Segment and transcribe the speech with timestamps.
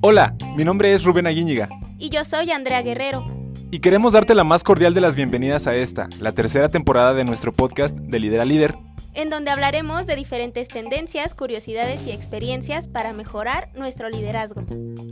[0.00, 1.68] Hola, mi nombre es Rubén Aguíñiga.
[1.98, 3.24] Y yo soy Andrea Guerrero.
[3.70, 7.24] Y queremos darte la más cordial de las bienvenidas a esta, la tercera temporada de
[7.24, 8.76] nuestro podcast de Líder a Líder.
[9.12, 14.62] En donde hablaremos de diferentes tendencias, curiosidades y experiencias para mejorar nuestro liderazgo.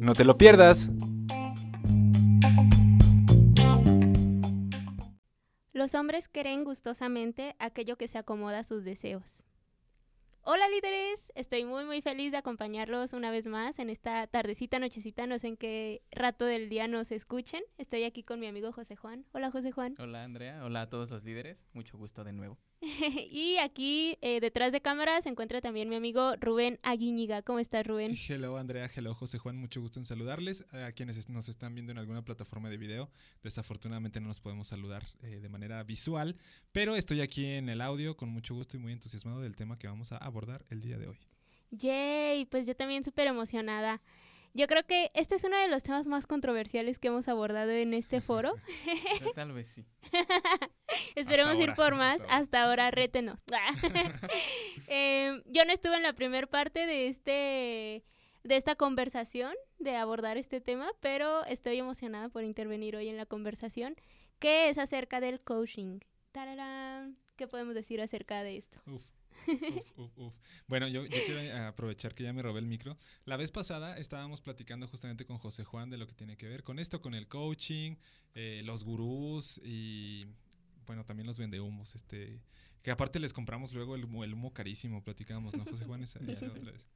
[0.00, 0.88] No te lo pierdas.
[5.72, 9.44] Los hombres creen gustosamente aquello que se acomoda a sus deseos.
[10.48, 15.26] Hola líderes, estoy muy muy feliz de acompañarlos una vez más en esta tardecita, nochecita,
[15.26, 17.64] no sé en qué rato del día nos escuchen.
[17.78, 19.26] Estoy aquí con mi amigo José Juan.
[19.32, 19.96] Hola José Juan.
[19.98, 22.58] Hola Andrea, hola a todos los líderes, mucho gusto de nuevo.
[23.30, 27.42] y aquí eh, detrás de cámara se encuentra también mi amigo Rubén Aguíñiga.
[27.42, 28.14] ¿Cómo estás Rubén?
[28.28, 30.64] Hello Andrea, hello José Juan, mucho gusto en saludarles.
[30.72, 33.10] A quienes nos están viendo en alguna plataforma de video,
[33.42, 36.36] desafortunadamente no nos podemos saludar eh, de manera visual,
[36.72, 39.88] pero estoy aquí en el audio con mucho gusto y muy entusiasmado del tema que
[39.88, 41.18] vamos a abordar el día de hoy.
[41.70, 44.00] Yay, pues yo también súper emocionada.
[44.56, 47.92] Yo creo que este es uno de los temas más controversiales que hemos abordado en
[47.92, 48.54] este foro.
[49.34, 49.84] Tal vez sí.
[51.14, 52.24] Esperemos ir por más.
[52.30, 53.44] Hasta ahora, rétenos.
[54.88, 58.04] Em, yo no estuve en la primera parte de este
[58.44, 63.26] de esta conversación, de abordar este tema, pero estoy emocionada por intervenir hoy en la
[63.26, 63.96] conversación,
[64.38, 65.98] que es acerca del coaching.
[66.32, 67.18] ¡Tararán!
[67.36, 68.78] ¿Qué podemos decir acerca de esto?
[68.86, 69.02] Uf.
[69.46, 70.34] Uf, uf, uf.
[70.66, 72.96] Bueno, yo, yo, quiero aprovechar que ya me robé el micro.
[73.24, 76.62] La vez pasada estábamos platicando justamente con José Juan de lo que tiene que ver
[76.62, 77.96] con esto, con el coaching,
[78.34, 80.26] eh, los gurús y
[80.86, 82.40] bueno, también los vendehumos, este,
[82.82, 86.02] que aparte les compramos luego el, el humo carísimo, platicamos, ¿no, José Juan?
[86.02, 86.88] Esa, esa otra vez.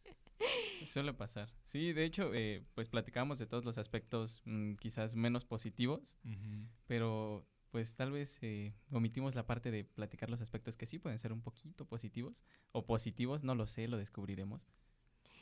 [0.87, 1.53] Suele pasar.
[1.65, 6.29] Sí, de hecho, eh, pues platicamos de todos los aspectos mmm, quizás menos positivos, uh
[6.29, 6.69] -huh.
[6.87, 11.19] pero pues tal vez eh, omitimos la parte de platicar los aspectos que sí pueden
[11.19, 14.67] ser un poquito positivos o positivos, no lo sé, lo descubriremos.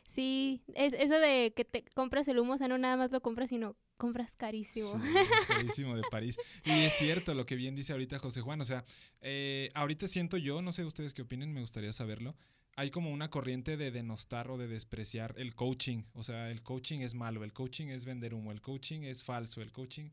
[0.07, 3.21] Sí, es eso de que te compras el humo, o sea, no nada más lo
[3.21, 4.89] compras, sino compras carísimo.
[4.89, 4.99] Sí,
[5.47, 6.39] carísimo de París.
[6.65, 8.85] Y es cierto lo que bien dice ahorita José Juan, o sea,
[9.21, 12.37] eh, ahorita siento yo, no sé ustedes qué opinen, me gustaría saberlo,
[12.77, 17.01] hay como una corriente de denostar o de despreciar el coaching, o sea, el coaching
[17.01, 20.11] es malo, el coaching es vender humo, el coaching es falso, el coaching...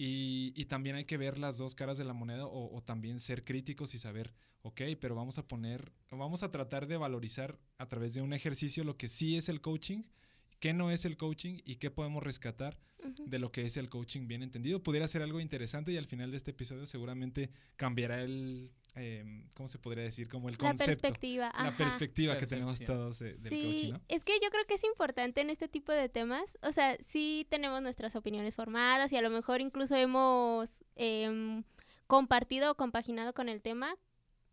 [0.00, 3.18] Y, y, también hay que ver las dos caras de la moneda o, o, también
[3.18, 4.32] ser críticos y saber,
[4.62, 8.84] ok, pero vamos a poner, vamos a tratar de valorizar a través de un ejercicio
[8.84, 10.04] lo que sí es el coaching,
[10.60, 13.26] qué no es el coaching y qué podemos rescatar uh -huh.
[13.26, 14.80] de lo que es el coaching bien entendido.
[14.84, 19.68] Pudiera ser algo interesante y al final de este episodio seguramente cambiará el, eh, ¿cómo
[19.68, 20.28] se podría decir?
[20.28, 20.80] Como el concepto.
[20.80, 21.52] La perspectiva.
[21.56, 24.00] La perspectiva que tenemos todos de, del sí, coaching, ¿no?
[24.08, 26.58] Es que yo creo que es importante en este tipo de temas.
[26.62, 31.62] O sea, sí tenemos nuestras opiniones formadas y a lo mejor incluso hemos eh,
[32.06, 33.96] compartido o compaginado con el tema.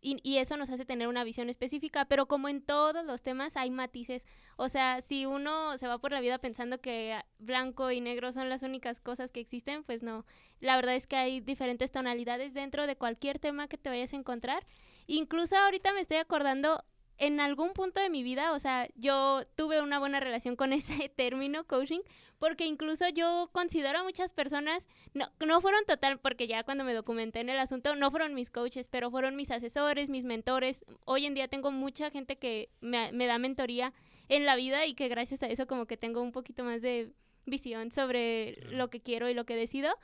[0.06, 3.56] Y, y, eso nos hace tener una visión específica, pero como en todos los temas
[3.56, 4.24] hay matices.
[4.56, 8.48] O sea, si uno se va por la vida pensando que blanco y negro son
[8.48, 10.24] las únicas cosas que existen, pues no.
[10.60, 14.16] La verdad es que hay diferentes tonalidades dentro de cualquier tema que te vayas a
[14.16, 14.64] encontrar.
[15.08, 16.84] Incluso ahorita me estoy acordando
[17.18, 21.08] en algún punto de mi vida, o sea, yo tuve una buena relación con ese
[21.08, 22.00] término coaching,
[22.38, 26.92] porque incluso yo considero a muchas personas, no, no fueron total, porque ya cuando me
[26.92, 30.84] documenté en el asunto, no fueron mis coaches, pero fueron mis asesores, mis mentores.
[31.04, 33.94] Hoy en día tengo mucha gente que me, me da mentoría
[34.28, 37.12] en la vida y que gracias a eso como que tengo un poquito más de
[37.46, 39.96] visión sobre lo que quiero y lo que decido.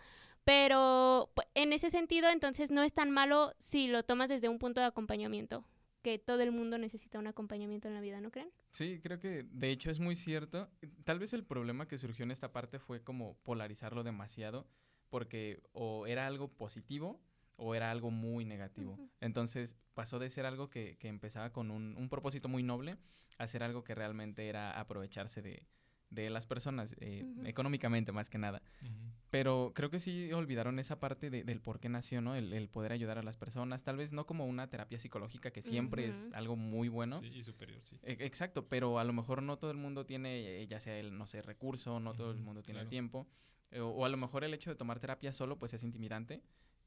[0.45, 4.81] Pero en ese sentido, entonces no es tan malo si lo tomas desde un punto
[4.81, 5.65] de acompañamiento
[6.03, 8.51] que todo el mundo necesita un acompañamiento en la vida, ¿no creen?
[8.73, 10.69] Sí, creo que de hecho es muy cierto.
[11.05, 14.67] Tal vez el problema que surgió en esta parte fue como polarizarlo demasiado,
[15.09, 17.21] porque o era algo positivo
[17.57, 18.93] o era algo muy negativo.
[18.93, 19.11] Uh -huh.
[19.21, 22.97] Entonces pasó de ser algo que, que empezaba con un, un, propósito muy noble
[23.39, 25.67] a ser algo que realmente era aprovecharse de,
[26.12, 27.49] de las personas, eh, uh -huh.
[27.49, 28.62] económicamente más que nada.
[28.83, 29.12] Uh -huh.
[29.31, 32.34] Pero creo que sí olvidaron esa parte de, del por qué nació, ¿no?
[32.34, 35.62] El, el, poder ayudar a las personas, tal vez no como una terapia psicológica, que
[35.62, 37.17] siempre es algo muy bueno.
[37.17, 37.98] Sí, y superior, sí.
[38.03, 41.16] E exacto, pero a lo mejor no todo el mundo tiene, eh, ya sea el,
[41.16, 42.84] no sé, recurso, no todo el mundo tiene claro.
[42.84, 43.27] el tiempo.
[43.71, 46.42] Eh, o, o, a lo mejor el hecho de tomar terapia solo, pues es intimidante.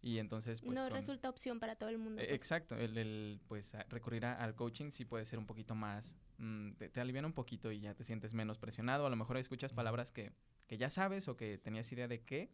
[0.05, 0.77] Y entonces, pues.
[0.77, 0.93] No con...
[0.93, 2.21] resulta opción para todo el mundo.
[2.21, 2.31] Pues.
[2.31, 6.15] Exacto, el, el pues recurrir a, al coaching sí puede ser un poquito más.
[6.37, 9.07] Mmm, te, te alivian un poquito y ya te sientes menos presionado.
[9.07, 10.31] A lo mejor escuchas palabras que,
[10.67, 12.51] que ya sabes o que tenías idea de qué,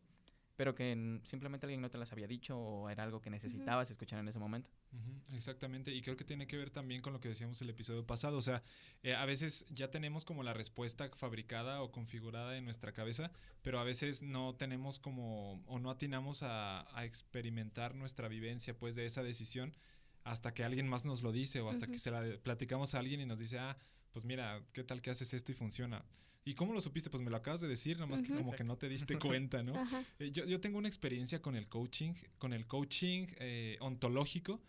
[0.61, 3.89] pero que simplemente alguien no te las había dicho o era algo que necesitabas uh
[3.89, 3.93] -huh.
[3.93, 4.69] escuchar en ese momento.
[4.91, 7.71] Uh -huh, exactamente, y creo que tiene que ver también con lo que decíamos el
[7.71, 8.61] episodio pasado, o sea,
[9.01, 13.31] eh, a veces ya tenemos como la respuesta fabricada o configurada en nuestra cabeza,
[13.63, 18.93] pero a veces no tenemos como o no atinamos a, a experimentar nuestra vivencia pues
[18.93, 19.75] de esa decisión
[20.23, 23.19] hasta que alguien más nos lo dice o hasta que se la platicamos a alguien
[23.19, 23.75] y nos dice, ah,
[24.11, 26.03] pues mira, ¿qué tal que haces esto y funciona?
[26.43, 27.09] ¿Y cómo lo supiste?
[27.09, 29.61] Pues me lo acabas de decir, nada más que como que no te diste cuenta,
[29.61, 29.73] ¿no?
[30.19, 34.59] Eh, yo, yo tengo una experiencia con el coaching, con el coaching eh, ontológico.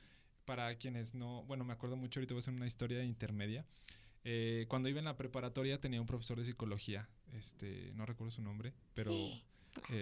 [0.44, 3.65] Para quienes no, bueno, me acuerdo mucho, ahorita voy a hacer una historia intermedia.
[4.25, 8.43] Eh, cuando iba en la preparatoria tenía un profesor de psicología, este, no recuerdo su
[8.43, 9.41] nombre, pero eh,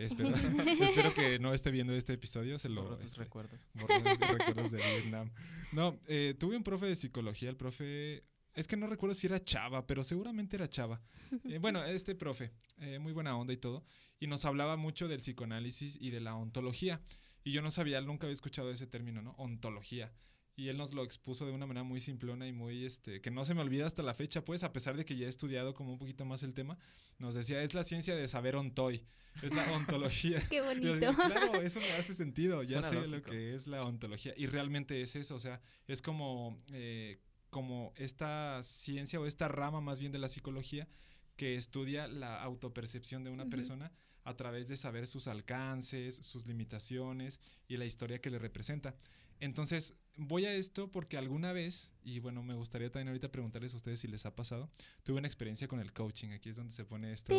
[0.04, 0.30] espero,
[0.82, 3.60] espero que no esté viendo este episodio, se lo Borró tus este, recuerdos.
[3.74, 5.30] borró mis recuerdos de Vietnam.
[5.72, 9.42] No, eh, tuve un profe de psicología, el profe, es que no recuerdo si era
[9.42, 11.00] Chava, pero seguramente era Chava.
[11.44, 13.84] Eh, bueno, este profe, eh, muy buena onda y todo,
[14.18, 17.00] y nos hablaba mucho del psicoanálisis y de la ontología.
[17.44, 19.32] Y yo no sabía, nunca había escuchado ese término, ¿no?
[19.38, 20.12] Ontología.
[20.56, 23.44] Y él nos lo expuso de una manera muy simplona y muy, este, que no
[23.46, 25.92] se me olvida hasta la fecha, pues, a pesar de que ya he estudiado como
[25.92, 26.76] un poquito más el tema,
[27.18, 29.06] nos decía, es la ciencia de saber ontoi,
[29.42, 30.46] es la ontología.
[30.50, 30.88] Qué Y bonito.
[30.92, 34.34] decía, claro, eso me hace sentido, ya Suena sé lo que es la ontología.
[34.36, 37.20] Y realmente es eso, o sea, es como, eh,
[37.50, 40.88] como esta ciencia o esta rama más bien de la psicología
[41.36, 43.92] que estudia la autopercepción de una persona
[44.24, 48.94] a través de saber sus alcances, sus limitaciones y la historia que le representa.
[49.40, 53.78] Entonces, voy a esto porque alguna vez, y bueno, me gustaría también ahorita preguntarles a
[53.78, 54.70] ustedes si les ha pasado,
[55.02, 57.32] tuve una experiencia con el coaching, aquí es donde se pone esto.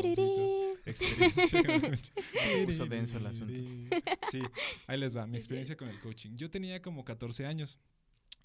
[0.86, 2.14] experiencia con el coaching.
[2.90, 3.96] Denso el asunto.
[4.32, 4.42] Sí,
[4.88, 6.36] ahí les va, mi experiencia con el coaching.
[6.36, 7.78] Yo tenía como 14 años,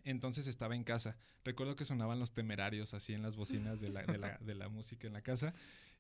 [0.07, 1.17] entonces estaba en casa.
[1.45, 4.69] Recuerdo que sonaban los temerarios así en las bocinas de la, de la, de la
[4.69, 5.53] música en la casa.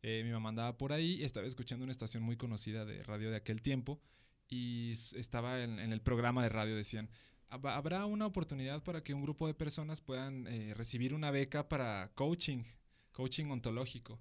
[0.02, 3.36] Eh, mi mamá andaba por ahí, estaba escuchando una estación muy conocida de radio de
[3.36, 4.00] aquel tiempo
[4.48, 7.08] y estaba en, en el programa de radio, decían,
[7.50, 11.68] "Hab- habrá una oportunidad para que un grupo de personas puedan eh, recibir una beca
[11.68, 12.62] para coaching,
[13.12, 14.20] coaching ontológico.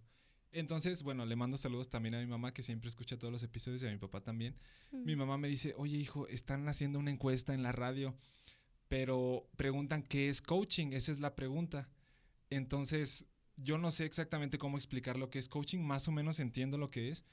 [0.52, 3.84] Entonces, bueno, le mando saludos también a mi mamá que siempre escucha todos los episodios
[3.84, 4.56] y a mi papá también.
[4.94, 8.16] Mi mamá me dice, oye hijo, están haciendo una encuesta en la radio,
[8.88, 11.90] pero preguntan qué es coaching, esa es la pregunta.
[12.50, 13.26] Entonces,
[13.58, 16.92] yo no sé exactamente cómo explicar lo que es coaching, más o menos entiendo lo
[16.92, 17.26] que es,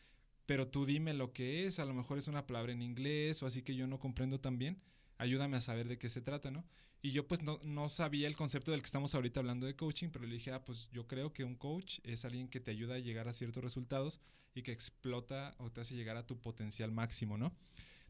[0.46, 3.46] pero tú dime lo que es, a lo mejor es una palabra en inglés o
[3.46, 4.80] así que yo no comprendo tan bien,
[5.18, 6.64] ayúdame a saber de qué se trata, ¿no?
[7.04, 10.10] Y yo pues no, no sabía el concepto del que estamos ahorita hablando de coaching,
[10.10, 12.94] pero le dije, ah, pues yo creo que un coach es alguien que te ayuda
[12.94, 14.20] a llegar a ciertos resultados
[14.54, 17.52] y que explota o te hace llegar a tu potencial máximo, ¿no?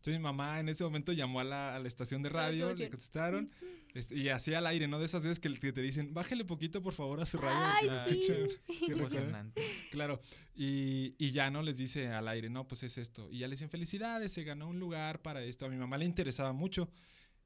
[0.02, 2.88] Entonces mi mamá en ese momento llamó a la, a la estación de radio, le
[2.88, 3.52] contestaron
[3.94, 4.98] este, y así al aire, ¿no?
[4.98, 7.56] De esas veces que, que te dicen, bájale poquito por favor a su radio.
[7.56, 8.32] Ay, que se sí.
[8.32, 9.42] escucha".
[9.54, 9.62] ¿Sí.
[9.90, 10.20] Claro,
[10.56, 13.30] y, y ya no les dice al aire, no, pues es esto.
[13.30, 15.66] Y ya les dicen, felicidades, se ganó un lugar para esto.
[15.66, 16.90] A mi mamá le interesaba mucho,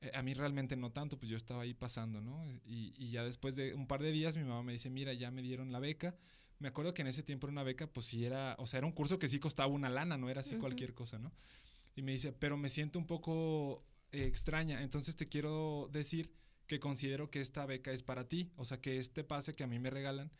[0.01, 2.43] eh, a mí realmente no tanto, pues yo estaba ahí pasando, ¿no?
[2.65, 5.31] Y, y ya después de un par de días mi mamá me dice, mira, ya
[5.31, 6.17] me dieron la beca.
[6.59, 8.87] Me acuerdo que en ese tiempo era una beca, pues sí era, o sea, era
[8.87, 10.61] un curso que sí costaba una lana, no era así Ujú.
[10.61, 11.31] cualquier cosa, ¿no?
[11.97, 16.33] Y me dice, pero me siento un poco eh, extraña, entonces te quiero decir
[16.69, 19.67] que considero que esta beca es para ti, o sea, que este pase que a
[19.67, 20.31] mí me regalan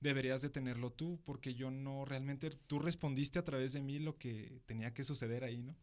[0.00, 4.18] deberías de tenerlo tú, porque yo no realmente, tú respondiste a través de mí lo
[4.18, 5.74] que tenía que suceder ahí, ¿no?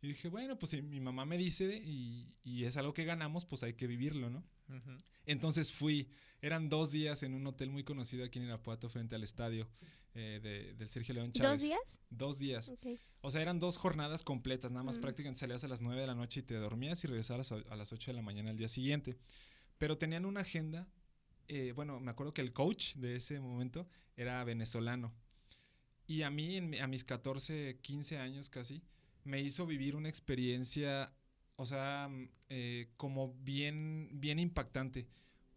[0.00, 3.44] Y dije, bueno, pues si mi mamá me dice y, y es algo que ganamos,
[3.44, 4.44] pues hay que vivirlo, ¿no?
[5.26, 6.08] Entonces fui,
[6.40, 9.68] eran dos días en un hotel muy conocido aquí en Irapuato frente al estadio
[10.14, 11.60] eh, de- del Sergio León Chávez.
[11.60, 11.98] ¿Dos días?
[12.10, 12.68] Dos días.
[12.68, 12.86] Ok.
[13.20, 15.00] O sea, eran dos jornadas completas, nada más Mm.
[15.02, 17.76] prácticamente salías a las 9 de la noche y te dormías y regresabas a, a
[17.76, 19.16] las 8 de la mañana al día siguiente.
[19.76, 20.86] Pero tenían una agenda,
[21.48, 25.12] eh, bueno, me acuerdo que el coach de ese momento era venezolano.
[26.06, 28.82] Y a mí, en a mis 14, 15 años casi,
[29.24, 31.12] me hizo vivir una experiencia,
[31.56, 35.06] o sea, mm, eh, como bien, bien impactante,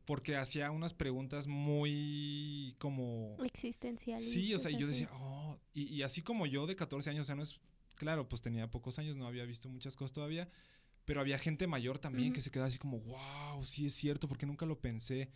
[0.05, 3.36] porque hacía unas preguntas muy como...
[3.43, 4.20] Existencial.
[4.20, 7.24] Sí, o sea, y yo decía, oh, y, y así como yo de 14 años,
[7.24, 7.60] o sea, no es,
[7.96, 10.50] claro, pues tenía pocos años, no había visto muchas cosas todavía,
[11.05, 14.46] pero había gente mayor también que se quedaba así como, wow, sí es cierto, porque
[14.46, 15.31] nunca lo pensé.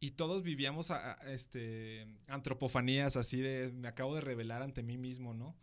[0.00, 4.98] Y todos vivíamos a- a- este, antropofanías así de, me acabo de revelar ante mí
[4.98, 5.56] mismo, ¿no?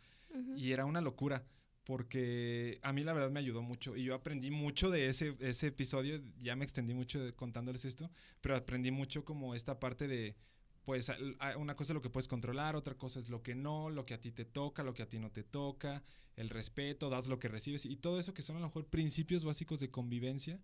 [0.57, 1.45] Y era una locura,
[1.91, 5.67] porque a mí la verdad me ayudó mucho y yo aprendí mucho de ese, ese
[5.67, 10.37] episodio, ya me extendí mucho contándoles esto, pero aprendí mucho como esta parte de,
[10.85, 11.11] pues
[11.57, 14.13] una cosa es lo que puedes controlar, otra cosa es lo que no, lo que
[14.13, 16.01] a ti te toca, lo que a ti no te toca,
[16.41, 19.43] el respeto, das lo que recibes y todo eso que son a lo mejor principios
[19.43, 20.59] básicos de convivencia,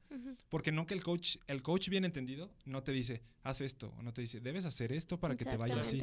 [0.50, 4.12] porque nunca el coach, el coach bien entendido, no te dice, haz esto, o no
[4.14, 6.02] te dice, debes hacer esto para que te vaya así.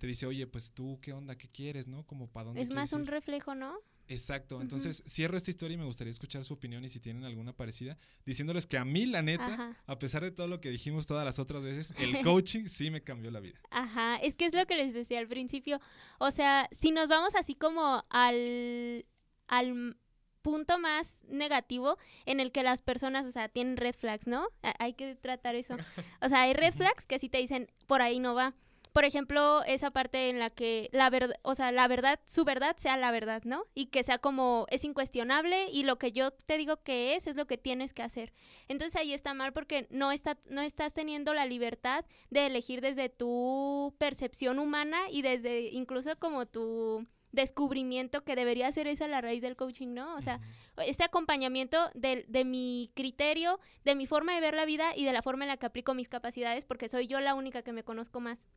[0.00, 1.36] Te dice, oye, pues tú, ¿qué onda?
[1.36, 1.88] ¿Qué quieres?
[1.88, 2.04] ¿No?
[2.06, 3.10] Como para dónde Es más un ir?".
[3.10, 3.78] reflejo, ¿no?
[4.08, 4.60] Exacto.
[4.60, 7.96] Entonces, cierro esta historia y me gustaría escuchar su opinión y si tienen alguna parecida,
[8.26, 9.76] diciéndoles que a mí, la neta, Ajá.
[9.86, 13.02] a pesar de todo lo que dijimos todas las otras veces, el coaching sí me
[13.02, 13.58] cambió la vida.
[13.70, 15.80] Ajá, es que es lo que les decía al principio.
[16.18, 19.06] O sea, si nos vamos así como al,
[19.52, 19.98] al
[20.40, 24.48] punto más negativo en el que las personas, o sea, tienen red flags, ¿no?
[24.78, 25.76] hay que tratar eso.
[26.20, 28.54] O sea, hay red flags que sí te dicen, por ahí no va.
[28.94, 32.76] Por ejemplo, esa parte en la que la verdad, o sea, la verdad, su verdad
[32.76, 33.64] sea la verdad, ¿no?
[33.74, 37.36] Y que sea como, es incuestionable y lo que yo te digo que es, es
[37.36, 38.32] lo que tienes que hacer.
[38.68, 43.08] Entonces ahí está mal porque no, está, no estás teniendo la libertad de elegir desde
[43.08, 49.42] tu percepción humana y desde incluso como tu descubrimiento que debería ser esa la raíz
[49.42, 50.14] del coaching, ¿no?
[50.14, 50.40] O sea,
[50.86, 55.12] ese acompañamiento de, de, mi criterio, de mi forma de ver la vida y de
[55.12, 57.84] la forma en la que aplico mis capacidades, porque soy yo la única que me
[57.84, 58.48] conozco más.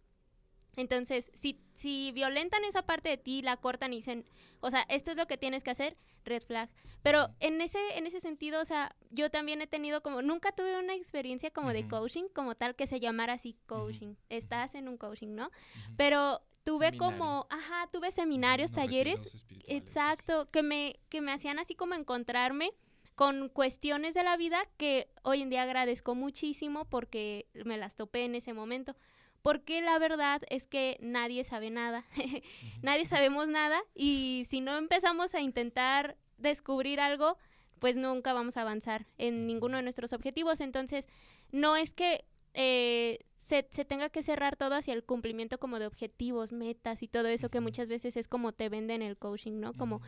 [0.75, 4.25] Entonces, si, si violentan esa parte de ti, la cortan y dicen,
[4.59, 6.69] o sea, esto es lo que tienes que hacer, red flag.
[7.01, 10.77] Pero en ese, en ese sentido, o sea, yo también he tenido como, nunca tuve
[10.77, 14.15] una experiencia como de coaching, como tal que se llamara así coaching.
[14.29, 15.49] Estás en un coaching, ¿no?
[15.95, 21.93] Pero tuve como, ajá, tuve seminarios, talleres, exacto, que me, que me hacían así como
[21.93, 22.71] encontrarme
[23.13, 28.25] con cuestiones de la vida que hoy en día agradezco muchísimo porque me las topé
[28.25, 28.95] en ese momento.
[29.43, 32.03] Porque la verdad es que nadie sabe nada,
[32.81, 37.37] nadie sabemos nada y si no empezamos a intentar descubrir algo,
[37.77, 40.61] pues nunca vamos a avanzar en ninguno de nuestros objetivos.
[40.61, 41.05] Entonces,
[41.51, 45.85] no es que eh, se, se, tenga que cerrar todo hacia el cumplimiento como de
[45.85, 49.75] objetivos, metas y todo eso que muchas veces es como te venden el coaching, ¿no?
[49.75, 50.01] Como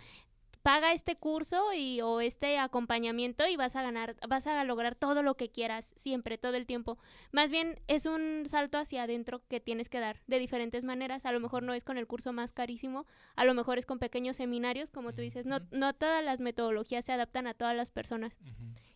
[0.68, 5.24] paga este curso y o este acompañamiento y vas a ganar, vas a lograr todo
[5.24, 6.98] lo que quieras, siempre, todo el tiempo.
[7.32, 11.26] Más bien es un salto hacia adentro que tienes que dar de diferentes maneras.
[11.26, 13.06] A lo mejor no es con el curso más carísimo,
[13.38, 15.46] a lo mejor es con pequeños seminarios, como tú dices.
[15.46, 18.38] No, no todas las metodologías se adaptan a todas las personas.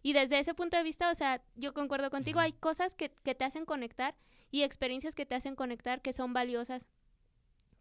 [0.04, 3.34] Y desde ese punto de vista, o sea, yo concuerdo contigo, hay cosas que, que
[3.34, 4.14] te hacen conectar
[4.52, 6.86] y experiencias que te hacen conectar que son valiosas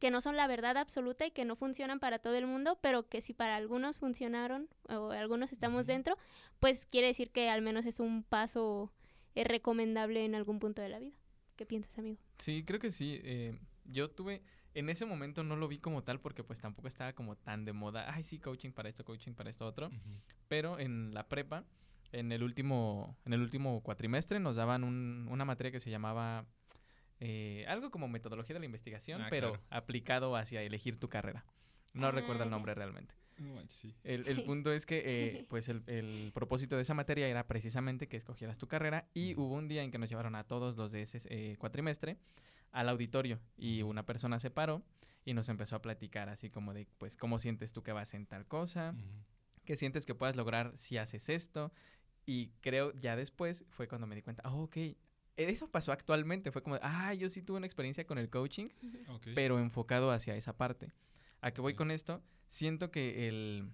[0.00, 3.09] que no son la verdad absoluta y que no funcionan para todo el mundo, pero
[3.09, 6.16] que si para algunos funcionaron o algunos estamos dentro,
[6.59, 8.92] pues quiere decir que al menos es un paso
[9.35, 11.16] eh, recomendable en algún punto de la vida.
[11.54, 12.19] ¿Qué piensas, amigo?
[12.38, 13.21] Sí, creo que sí.
[13.23, 14.42] Eh, yo tuve,
[14.73, 17.75] en ese momento no lo vi como tal porque pues tampoco estaba como tan de
[17.75, 19.90] moda, ay sí, coaching para esto, coaching para esto otro,
[20.49, 21.66] pero en la prepa,
[22.12, 26.47] en el último, en el último cuatrimestre nos daban un, una materia que se llamaba
[27.21, 31.45] eh, algo como metodología de la investigación, ah, pero aplicado hacia elegir tu carrera.
[31.93, 33.15] No recuerdo el ah, nombre realmente.
[34.05, 38.09] el, el, punto es que, eh, pues, el, el, propósito de esa materia era precisamente
[38.09, 40.93] que escogieras tu carrera y hubo un día en que nos llevaron a todos los
[40.93, 42.17] de ese eh, cuatrimestre
[42.73, 44.83] al auditorio y una persona se paró
[45.27, 48.25] y nos empezó a platicar así como de, pues, cómo sientes tú que vas en
[48.25, 48.95] tal cosa,
[49.67, 51.71] qué sientes que puedas lograr si haces esto.
[52.25, 54.77] Y creo ya después fue cuando me di cuenta, oh, ok,
[55.49, 56.52] eso pasó actualmente.
[56.52, 58.68] Fue como, ah, yo sí tuve una experiencia con el coaching,
[59.35, 60.92] pero enfocado hacia esa parte.
[61.40, 62.23] ¿A qué voy con esto?
[62.49, 63.70] Siento que el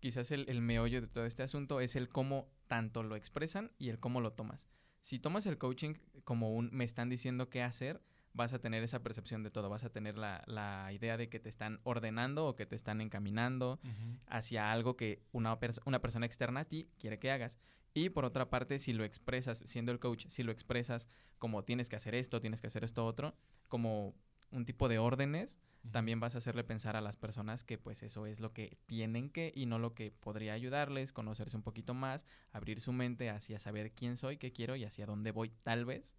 [0.00, 3.88] quizás el, el, meollo de todo este asunto es el cómo tanto lo expresan y
[3.88, 4.68] el cómo lo tomas.
[5.02, 8.00] Si tomas el coaching como un me están diciendo qué hacer,
[8.32, 11.40] vas a tener esa percepción de todo, vas a tener la, la idea de que
[11.40, 13.80] te están ordenando o que te están encaminando
[14.26, 17.58] hacia algo que una, una persona externa a ti quiere que hagas.
[17.98, 21.88] Y por otra parte, si lo expresas, siendo el coach, si lo expresas como tienes
[21.88, 23.34] que hacer esto, tienes que hacer esto otro,
[23.66, 24.14] como
[24.52, 25.58] un tipo de órdenes,
[25.90, 29.30] también vas a hacerle pensar a las personas que pues eso es lo que tienen
[29.30, 33.58] que y no lo que podría ayudarles, conocerse un poquito más, abrir su mente hacia
[33.58, 36.14] saber quién soy, qué quiero y hacia dónde voy tal vez.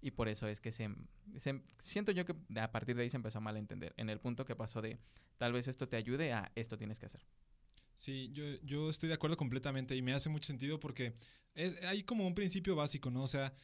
[0.00, 0.90] Y por eso es que se,
[1.36, 4.44] se siento yo que a partir de ahí se empezó a malentender, en el punto
[4.44, 4.98] que pasó de
[5.38, 7.24] tal vez esto te ayude a esto tienes que hacer.
[7.94, 11.14] Sí, yo, yo estoy de acuerdo completamente y me hace mucho sentido porque
[11.54, 13.22] es, hay como un principio básico, ¿no?
[13.22, 13.54] O sea,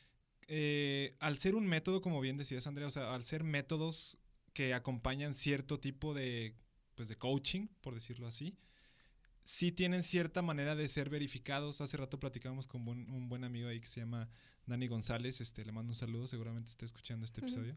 [0.46, 4.18] eh, al ser un método, como bien decías, Andrea, o sea, al ser métodos
[4.52, 6.54] que acompañan cierto tipo de,
[6.94, 8.56] pues, de coaching, por decirlo así,
[9.44, 11.80] sí tienen cierta manera de ser verificados.
[11.80, 14.28] Hace rato platicamos con un buen amigo ahí que se llama
[14.66, 17.76] Dani González, este, le mando un saludo, seguramente esté escuchando este episodio.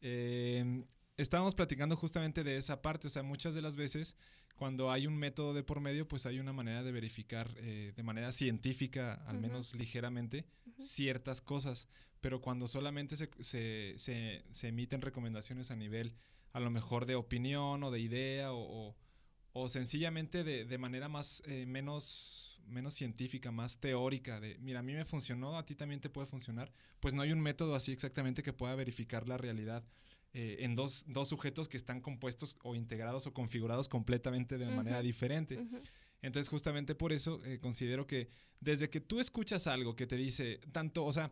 [0.00, 0.84] Eh,
[1.20, 4.16] estábamos platicando justamente de esa parte, o sea, muchas de las veces
[4.60, 8.02] cuando hay un método de por medio, pues hay una manera de verificar eh, de
[8.02, 10.44] manera científica, al menos ligeramente,
[10.78, 11.88] ciertas cosas,
[12.20, 16.14] pero cuando solamente se, se, se, emiten recomendaciones a nivel
[16.52, 18.94] a lo mejor de opinión o de idea o,
[19.54, 24.82] o, sencillamente de, de, manera más eh, menos, menos científica, más teórica, de mira, a
[24.82, 27.92] mí me funcionó, a ti también te puede funcionar, pues no hay un método así
[27.92, 29.84] exactamente que pueda verificar la realidad
[30.32, 35.02] eh, en dos, dos, sujetos que están compuestos o integrados o configurados completamente de manera
[35.02, 35.58] diferente.
[36.22, 40.60] Entonces, justamente por eso eh, considero que desde que tú escuchas algo que te dice
[40.72, 41.30] tanto, o sea,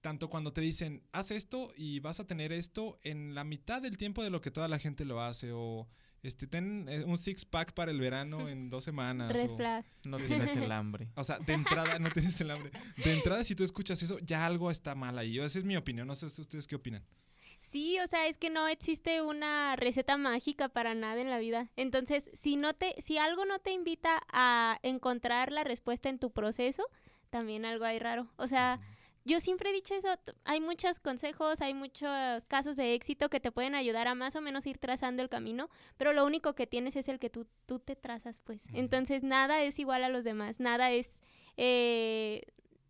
[0.00, 3.98] tanto cuando te dicen, haz esto y vas a tener esto en la mitad del
[3.98, 5.88] tiempo de lo que toda la gente lo hace, o
[6.22, 9.32] este, ten eh, un six pack para el verano en dos semanas.
[9.32, 9.84] Red o- flag.
[10.04, 11.08] No tienes el hambre.
[11.16, 12.70] o sea, de entrada, no tienes el hambre.
[13.04, 15.38] De entrada, si tú escuchas eso, ya algo está mal ahí.
[15.38, 16.06] Esa es mi opinión.
[16.06, 17.04] No sé ustedes qué opinan.
[17.70, 21.68] Sí, o sea, es que no existe una receta mágica para nada en la vida.
[21.76, 26.32] Entonces, si no te, si algo no te invita a encontrar la respuesta en tu
[26.32, 26.84] proceso,
[27.30, 28.26] también algo hay raro.
[28.38, 28.80] O sea,
[29.24, 30.08] yo siempre he dicho eso,
[30.42, 34.40] hay muchos consejos, hay muchos casos de éxito que te pueden ayudar a más o
[34.40, 37.78] menos ir trazando el camino, pero lo único que tienes es el que tú, tú
[37.78, 38.64] te trazas, pues.
[38.74, 41.22] Entonces, nada es igual a los demás, nada es
[41.56, 42.42] eh,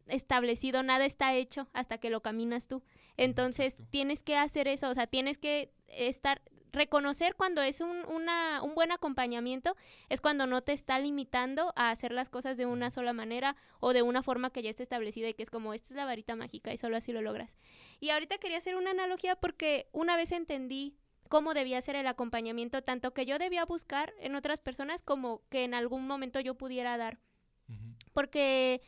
[0.06, 2.82] establecido, nada está hecho hasta que lo caminas tú.
[3.16, 3.90] Entonces, exacto.
[3.90, 8.74] tienes que hacer eso, o sea, tienes que estar reconocer cuando es un, una, un
[8.74, 9.76] buen acompañamiento
[10.08, 13.92] es cuando no te está limitando a hacer las cosas de una sola manera o
[13.92, 16.36] de una forma que ya está establecida y que es como, esta es la varita
[16.36, 17.56] mágica y solo así lo logras.
[17.98, 20.96] Y ahorita quería hacer una analogía porque una vez entendí
[21.28, 25.64] cómo debía ser el acompañamiento, tanto que yo debía buscar en otras personas como que
[25.64, 27.18] en algún momento yo pudiera dar.
[28.12, 28.82] Porque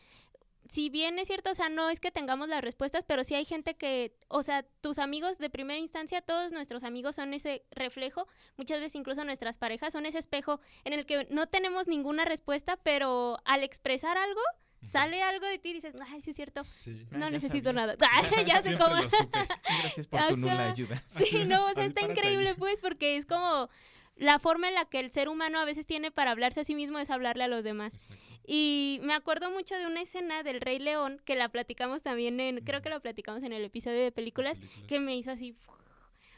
[0.69, 3.45] si bien es cierto, o sea, no es que tengamos las respuestas, pero sí hay
[3.45, 8.27] gente que, o sea, tus amigos de primera instancia, todos nuestros amigos son ese reflejo,
[8.57, 12.77] muchas veces incluso nuestras parejas son ese espejo en el que no tenemos ninguna respuesta,
[12.83, 14.41] pero al expresar algo,
[14.85, 17.07] sale algo de ti y dices, ay, sí es cierto, Sí.
[17.13, 17.87] Ah, no ya necesito sabía.
[17.97, 17.97] nada.
[18.47, 18.97] ya sé cómo.
[18.97, 21.03] Gracias por tu nula ayuda.
[21.25, 23.69] Sí, no, o sea, está increíble, pues, porque es como
[24.17, 26.75] la forma en la que el ser humano a veces tiene para hablarse a sí
[26.75, 27.95] mismo es hablarle a los demás.
[27.95, 28.17] Exacto.
[28.47, 32.65] Y me acuerdo mucho de una escena del Rey León que la platicamos también en,
[32.65, 34.87] creo que la platicamos en el episodio de películas, Películas.
[34.89, 35.57] que me hizo así.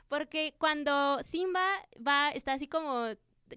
[0.08, 1.66] Porque cuando Simba
[2.06, 3.06] va, está así como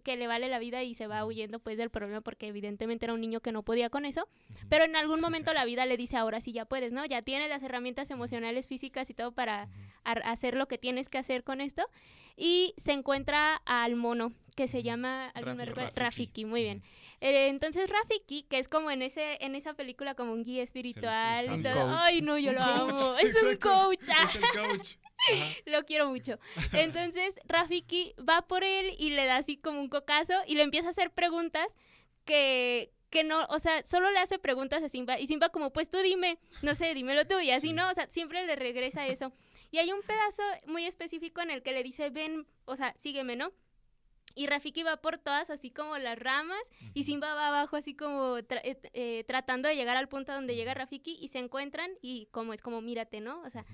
[0.03, 3.13] que le vale la vida y se va huyendo pues del problema porque evidentemente era
[3.13, 4.27] un niño que no podía con eso,
[4.69, 7.05] pero en algún momento la vida le dice ahora sí ya puedes, ¿no?
[7.05, 9.69] Ya tienes las herramientas emocionales, físicas y todo para
[10.03, 11.83] hacer lo que tienes que hacer con esto
[12.37, 16.45] y se encuentra al mono que se llama ¿alguien me Rafiki.
[16.45, 16.83] muy bien.
[17.19, 21.59] Eh, entonces Rafiki, que es como en ese en esa película como un guía espiritual,
[21.59, 21.95] y todo.
[21.97, 24.95] ay no, yo lo coach, amo, es un coach, Es el coach.
[25.65, 26.39] Lo quiero mucho.
[26.73, 30.87] Entonces Rafiki va por él y le da así como un cocazo y le empieza
[30.87, 31.75] a hacer preguntas
[32.25, 35.89] que que no, o sea, solo le hace preguntas a Simba y Simba como, pues
[35.89, 37.73] tú dime, no sé, dímelo tú y así, Sí.
[37.73, 37.89] ¿no?
[37.89, 39.31] O sea, siempre le regresa eso.
[39.71, 43.37] Y hay un pedazo muy específico en el que le dice, ven, o sea, sígueme,
[43.37, 43.53] ¿no?
[44.35, 46.59] Y Rafiki va por todas así como las ramas
[46.93, 47.05] y.
[47.05, 50.73] Simba va abajo así como tra- eh, eh, tratando de llegar al punto donde llega
[50.73, 53.41] Rafiki y se encuentran y como es como mírate, ¿no?
[53.43, 53.65] O sea.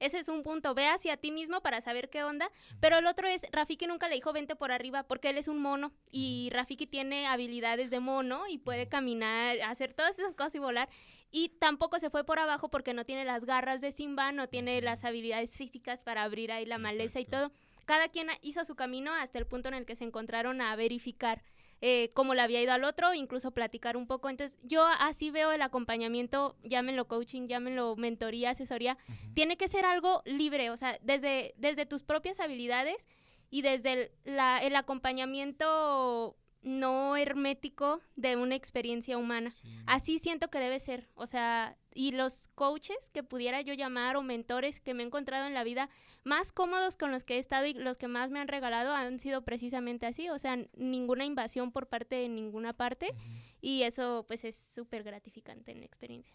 [0.00, 3.28] Ese es un punto, ve hacia ti mismo para saber qué onda, pero el otro
[3.28, 6.86] es, Rafiki nunca le dijo vente por arriba porque él es un mono y Rafiki
[6.86, 10.88] tiene habilidades de mono y puede caminar, hacer todas esas cosas y volar
[11.30, 14.80] y tampoco se fue por abajo porque no tiene las garras de Simba, no tiene
[14.80, 17.52] las habilidades físicas para abrir ahí la maleza y todo.
[17.84, 21.42] Cada quien hizo su camino hasta el punto en el que se encontraron a verificar
[21.80, 24.28] eh, cómo le había ido al otro, incluso platicar un poco.
[24.28, 28.98] Entonces, yo así veo el acompañamiento, llámenlo coaching, llámenlo mentoría, asesoría,
[29.34, 33.06] tiene que ser algo libre, o sea, desde, desde tus propias habilidades
[33.50, 39.50] y desde el, la- el acompañamiento no hermético de una experiencia humana.
[39.50, 39.68] Sí.
[39.86, 44.22] Así siento que debe ser, o sea, y los coaches que pudiera yo llamar o
[44.22, 45.88] mentores que me he encontrado en la vida
[46.24, 49.18] más cómodos con los que he estado y los que más me han regalado han
[49.18, 53.14] sido precisamente así, o sea, ninguna invasión por parte de ninguna parte
[53.60, 56.34] y eso pues es súper gratificante en la experiencia.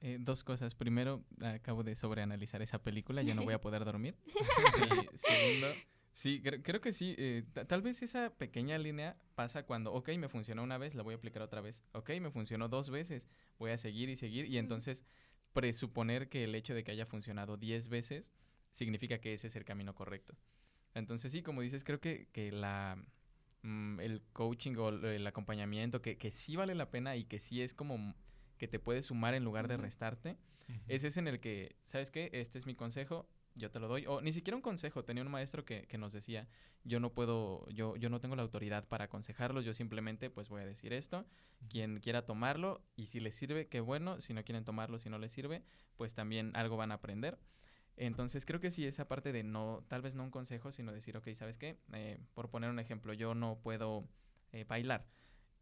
[0.00, 0.74] Eh, dos cosas.
[0.74, 4.16] Primero, acabo de sobreanalizar esa película, ya no voy a poder dormir.
[5.14, 5.68] Y segundo,
[6.14, 7.14] sí, cre- creo que sí.
[7.18, 11.02] eh, ta- tal vez esa pequeña línea pasa cuando, ok, me funcionó una vez, la
[11.04, 11.84] voy a aplicar otra vez.
[11.92, 14.46] Ok, me funcionó dos veces, voy a seguir y seguir.
[14.46, 15.04] Y entonces,
[15.52, 18.32] presuponer que el hecho de que haya funcionado 10 veces
[18.72, 20.36] significa que ese es el camino correcto.
[20.94, 22.98] Entonces, sí, como dices, creo que, que la,
[23.62, 27.62] mm, el coaching o el acompañamiento, que, que sí vale la pena y que sí
[27.62, 28.14] es como
[28.58, 30.38] que te puede sumar en lugar de restarte,
[30.88, 32.30] ese es en el que, ¿sabes qué?
[32.32, 34.06] Este es mi consejo, yo te lo doy.
[34.06, 36.48] O ni siquiera un consejo, tenía un maestro que, que nos decía,
[36.84, 40.62] yo no puedo, yo, yo no tengo la autoridad para aconsejarlos, yo simplemente pues voy
[40.62, 41.26] a decir esto,
[41.68, 45.18] quien quiera tomarlo y si les sirve, qué bueno, si no quieren tomarlo, si no
[45.18, 45.62] les sirve,
[45.96, 47.38] pues también algo van a aprender.
[47.96, 51.16] Entonces creo que sí, esa parte de no, tal vez no un consejo, sino decir,
[51.16, 51.78] ok, ¿sabes qué?
[51.92, 54.08] Eh, por poner un ejemplo, yo no puedo
[54.52, 55.06] eh, bailar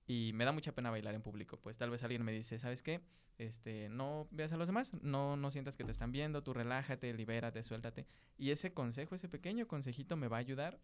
[0.07, 1.59] y me da mucha pena bailar en público.
[1.59, 3.01] Pues tal vez alguien me dice, ¿sabes qué?
[3.39, 7.13] Este, no veas a los demás, no, no sientas que te están viendo, tú relájate,
[7.13, 8.07] libérate, suéltate.
[8.39, 10.79] Y ese consejo, ese pequeño consejito me va a ayudar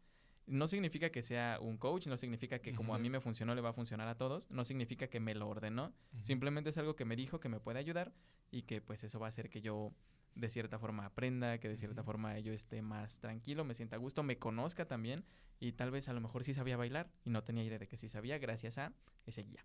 [0.49, 3.61] No significa que sea un coach, no significa que como a mí me funcionó le
[3.61, 7.05] va a funcionar a todos, no significa que me lo ordenó, simplemente es algo que
[7.05, 8.13] me dijo que me puede ayudar
[8.51, 9.93] y que pues eso va a hacer que yo
[10.35, 13.99] de cierta forma aprenda, que de cierta forma yo esté más tranquilo, me sienta a
[13.99, 15.25] gusto, me conozca también
[15.61, 17.97] y tal vez a lo mejor sí sabía bailar y no tenía idea de que
[17.97, 18.93] sí sabía gracias a
[19.27, 19.65] ese guía.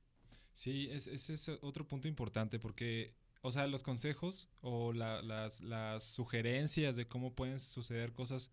[0.51, 5.61] Sí, es- ese es otro punto importante porque, o sea, los consejos o la- las,
[5.61, 8.51] las sugerencias de cómo pueden suceder cosas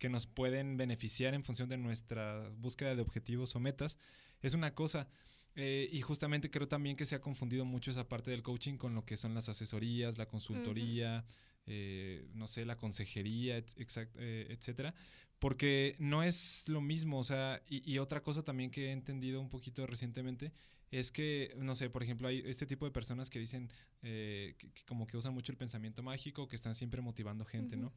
[0.00, 3.98] que nos pueden beneficiar en función de nuestra búsqueda de objetivos o metas
[4.42, 5.06] es una cosa.
[5.56, 8.94] Eh, y justamente creo también que se ha confundido mucho esa parte del coaching con
[8.94, 11.24] lo que son las asesorías, la consultoría,
[11.66, 14.94] eh, no sé, la consejería, et- exact- eh, etcétera,
[15.38, 19.40] porque no es lo mismo, o sea, y, y otra cosa también que he entendido
[19.40, 20.52] un poquito recientemente
[20.92, 24.84] es que, no sé, por ejemplo, hay este tipo de personas que dicen que, que
[24.86, 27.92] como que usan mucho el pensamiento mágico, que están siempre motivando gente, ¿no?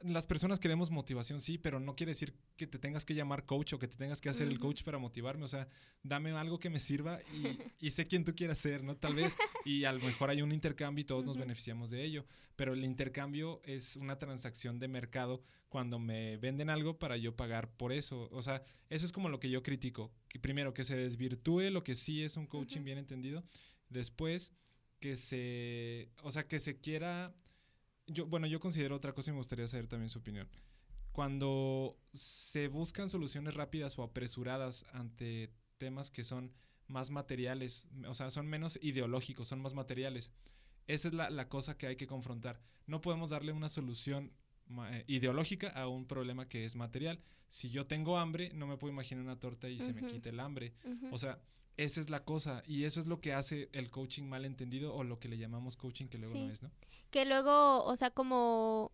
[0.00, 3.72] Las personas queremos motivación, sí, pero no quiere decir que te tengas que llamar coach
[3.72, 5.44] o que te tengas que hacer el coach para motivarme.
[5.44, 5.68] O sea,
[6.02, 8.96] dame algo que me sirva y, y sé quién tú quieras ser, ¿no?
[8.96, 12.24] Tal vez, y a lo mejor hay un intercambio y todos nos beneficiamos de ello.
[12.54, 17.70] Pero el intercambio es una transacción de mercado cuando me venden algo para yo pagar
[17.76, 18.28] por eso.
[18.32, 20.12] O sea, eso es como lo que yo critico.
[20.28, 23.44] Que primero, que se desvirtúe lo que sí es un coaching bien entendido.
[23.88, 24.52] Después,
[25.00, 27.34] que se, o sea, que se quiera,
[28.08, 30.48] yo, bueno, yo considero otra cosa y me gustaría saber también su opinión.
[31.12, 36.52] Cuando se buscan soluciones rápidas o apresuradas ante temas que son
[36.86, 40.32] más materiales, o sea, son menos ideológicos, son más materiales.
[40.86, 42.60] Esa es la, la cosa que hay que confrontar.
[42.86, 44.32] No podemos darle una solución
[44.90, 47.20] eh, ideológica a un problema que es material.
[47.48, 50.40] Si yo tengo hambre, no me puedo imaginar una torta y se me quite el
[50.40, 50.74] hambre.
[50.84, 51.08] Ujú.
[51.12, 51.40] O sea,
[51.78, 55.04] esa es la cosa y eso es lo que hace el coaching mal entendido o
[55.04, 56.70] lo que le llamamos coaching que luego no es, ¿no?
[57.10, 58.92] que luego, o sea, como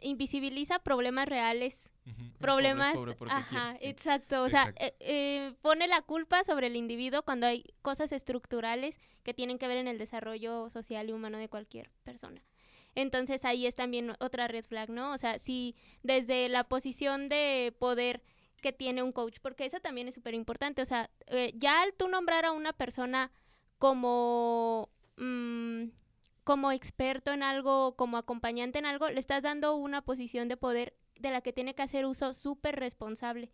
[0.00, 1.90] invisibiliza problemas reales,
[2.38, 3.90] problemas, pobre ajá, quiere, sí.
[3.90, 4.84] exacto, o sea, Exacto.
[4.84, 9.66] eh, eh, pone la culpa sobre el individuo cuando hay cosas estructurales que tienen que
[9.66, 12.42] ver en el desarrollo social y humano de cualquier persona.
[12.94, 15.12] Entonces ahí es también otra red flag, ¿no?
[15.12, 18.22] O sea, si desde la posición de poder
[18.60, 21.94] que tiene un coach, porque eso también es súper importante, o sea, eh, ya al
[21.94, 23.30] tú nombrar a una persona
[23.78, 25.84] como, mm,
[26.44, 30.96] como experto en algo, como acompañante en algo, le estás dando una posición de poder
[31.18, 33.50] de la que tiene que hacer uso súper responsable.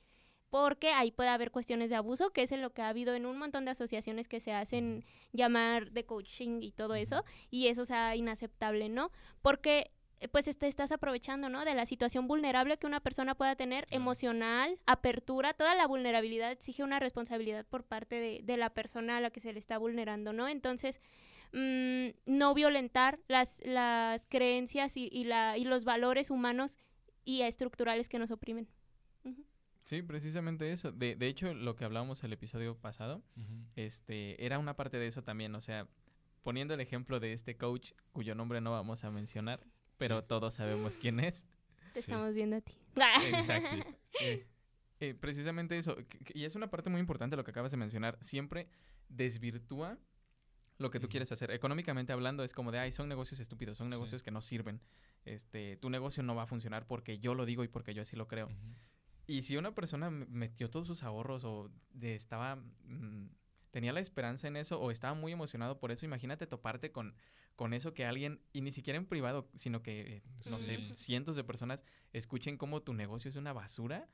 [0.50, 3.26] Porque ahí puede haber cuestiones de abuso, que es en lo que ha habido en
[3.26, 7.84] un montón de asociaciones que se hacen llamar de coaching y todo eso, y eso
[7.84, 9.10] sea inaceptable, ¿no?
[9.42, 9.90] Porque
[10.32, 11.64] pues te estás aprovechando, ¿no?
[11.64, 14.02] De la situación vulnerable que una persona pueda tener, Claro.
[14.02, 19.20] emocional, apertura, toda la vulnerabilidad exige una responsabilidad por parte de, de la persona a
[19.20, 20.48] la que se le está vulnerando, ¿no?
[20.48, 21.00] Entonces,
[21.52, 26.78] mm, no violentar las, las creencias y, y, la, y los valores humanos
[27.24, 28.68] y estructurales que nos oprimen.
[29.84, 30.92] Sí, precisamente eso.
[30.92, 33.22] De, de hecho, lo que hablábamos el episodio pasado,
[33.76, 35.54] este, era una parte de eso también.
[35.54, 35.86] O sea,
[36.42, 39.60] poniendo el ejemplo de este coach, cuyo nombre no vamos a mencionar,
[39.98, 40.26] pero Sí.
[40.28, 41.46] todos sabemos quién es.
[41.92, 42.10] Te Sí.
[42.10, 42.74] estamos viendo a ti.
[43.32, 43.68] Exacto.
[44.20, 44.46] Eh,
[45.00, 45.96] eh, precisamente eso.
[46.34, 48.16] y es una parte muy importante lo que acabas de mencionar.
[48.20, 48.68] Siempre
[49.08, 49.98] desvirtúa
[50.78, 51.50] lo que tú quieres hacer.
[51.50, 53.96] Económicamente hablando, es como de, ay, son negocios estúpidos, son Sí.
[53.96, 54.80] negocios que no sirven.
[55.24, 58.14] Este, tu negocio no va a funcionar porque yo lo digo y porque yo así
[58.16, 58.48] lo creo.
[59.26, 63.28] Y si una persona metió todos sus ahorros o de- estaba mm,
[63.74, 67.16] tenía la esperanza en eso o estaba muy emocionado por eso, imagínate toparte con,
[67.56, 70.64] con eso que alguien, y ni siquiera en privado, sino que, eh, no Sí.
[70.66, 74.08] sé, cientos de personas escuchen cómo tu negocio es una basura.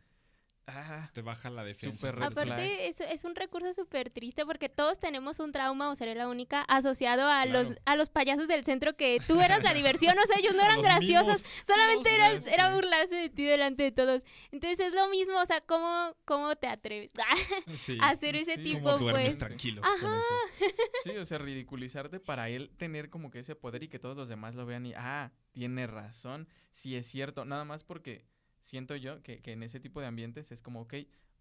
[0.66, 2.10] Ah, Te baja la defensa.
[2.10, 6.28] Aparte, es, es un recurso súper triste porque todos tenemos un trauma, o seré la
[6.28, 7.68] única, asociado a, Claro.
[7.70, 10.62] los, a los payasos del centro que tú eras la diversión, o sea, ellos no
[10.62, 14.22] eran graciosos, mimos, solamente era, era burlarse de ti delante de todos.
[14.52, 17.10] Entonces es lo mismo, o sea, ¿cómo, cómo te atreves
[17.74, 17.98] Sí.
[18.00, 18.62] a hacer ese Sí.
[18.62, 19.38] tipo, ¿Cómo duermes pues?
[19.38, 20.00] tranquilo Ajá.
[20.00, 20.34] con eso?
[21.04, 24.28] sí, o sea, ridiculizarte para él tener como que ese poder y que todos los
[24.28, 28.24] demás lo vean y, ah, tiene razón, sí es cierto, nada más porque
[28.62, 30.94] siento yo que, que en ese tipo de ambientes es como, ok,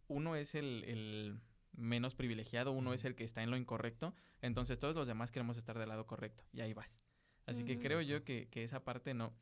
[0.07, 1.39] uno es el, el
[1.73, 5.57] menos privilegiado, uno es el que está en lo incorrecto, entonces todos los demás queremos
[5.57, 6.97] estar del lado correcto y ahí vas.
[7.45, 9.33] Así que creo yo que, que esa parte no,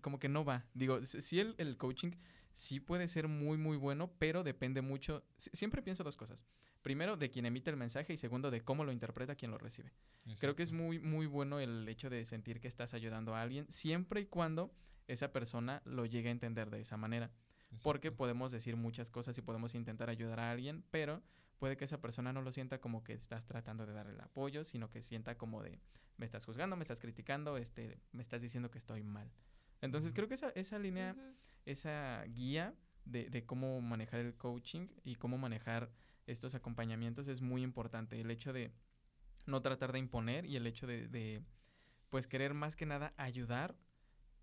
[0.00, 0.66] como que no va.
[0.74, 2.12] Digo, sí el, el coaching
[2.52, 6.44] sí puede ser muy, muy bueno, pero depende mucho, si- siempre pienso dos cosas.
[6.82, 9.92] Primero, de quien emite el mensaje y segundo, de cómo lo interpreta quien lo recibe.
[10.40, 13.70] Creo que es muy, muy bueno el hecho de sentir que estás ayudando a alguien,
[13.70, 14.72] siempre y cuando
[15.12, 17.30] esa persona lo llegue a entender de esa manera.
[17.82, 21.22] Porque podemos decir muchas cosas y podemos intentar ayudar a alguien, pero
[21.58, 24.64] puede que esa persona no lo sienta como que estás tratando de darle el apoyo,
[24.64, 25.80] sino que sienta como de
[26.16, 29.30] me estás juzgando, me estás criticando, este, me estás diciendo que estoy mal.
[29.80, 31.16] Entonces creo que esa, esa línea,
[31.64, 35.90] esa guía de, de cómo manejar el coaching y cómo manejar
[36.26, 38.20] estos acompañamientos es muy importante.
[38.20, 38.72] El hecho de
[39.46, 41.42] no tratar de imponer y el hecho de, de,
[42.10, 43.76] pues querer más que nada ayudar,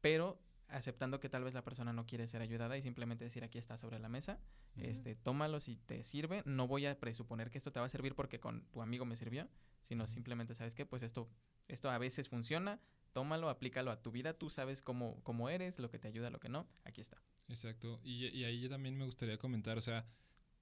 [0.02, 3.58] pero aceptando que tal vez la persona no quiere ser ayudada y simplemente decir aquí
[3.58, 4.40] está sobre la mesa,
[4.76, 8.16] este, tómalo si te sirve, no voy a presuponer que esto te va a servir
[8.16, 9.48] porque con tu amigo me sirvió,
[9.84, 11.30] sino simplemente sabes que pues esto,
[11.68, 12.80] esto a veces funciona,
[13.14, 16.40] tómalo, aplícalo a tu vida, tú sabes cómo, cómo eres, lo que te ayuda, lo
[16.40, 17.22] que no, aquí está.
[17.48, 20.06] Exacto, y, y ahí yo también me gustaría comentar, o sea,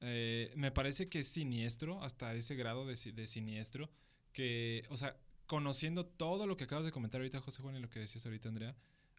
[0.02, 3.90] eh, me parece que es siniestro, hasta ese grado de, de, siniestro,
[4.34, 7.90] que, o sea, conociendo todo lo que acabas de comentar ahorita, José Juan, y lo
[7.90, 8.76] que decías ahorita, Andrea,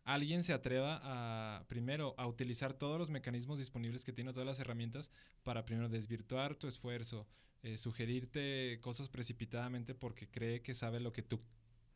[0.06, 4.60] alguien se atreva a, primero, a utilizar todos los mecanismos disponibles que tiene, todas las
[4.60, 5.10] herramientas,
[5.42, 7.26] para primero desvirtuar tu esfuerzo,
[7.62, 11.40] eh, sugerirte cosas precipitadamente porque cree que sabe lo que tú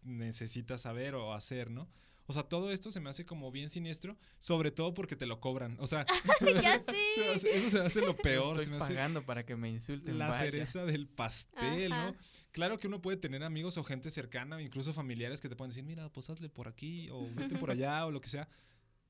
[0.03, 1.89] necesitas saber o hacer, ¿no?
[2.31, 5.41] O sea, todo esto se me hace como bien siniestro, sobre todo porque te lo
[5.41, 5.77] cobran.
[5.81, 6.07] O sea,
[6.39, 6.81] se ya hace,
[7.13, 8.53] se hace, eso se hace lo peor.
[8.53, 10.17] Estoy se me hace pagando para que me insulten.
[10.17, 10.45] la vaya.
[10.45, 12.13] cereza del pastel, Ajá.
[12.13, 12.17] ¿no?
[12.53, 15.71] Claro que uno puede tener amigos o gente cercana, o incluso familiares que te pueden
[15.71, 18.49] decir, mira, pues hazle por aquí, o vete por allá, o lo que sea.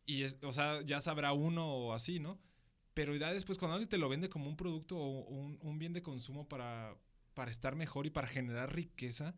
[0.07, 2.41] Y, es, o sea, ya sabrá uno o así, ¿no?
[2.95, 5.93] Pero ya después, cuando alguien te lo vende como un producto o un, un bien
[5.93, 6.97] de consumo para,
[7.35, 9.37] para estar mejor y para generar riqueza,